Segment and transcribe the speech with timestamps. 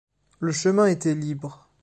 [0.39, 1.69] Le chemin était libre.